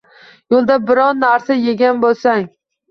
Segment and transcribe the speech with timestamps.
[0.55, 2.55] Yo‘lda biror narsa yegan bo‘lsang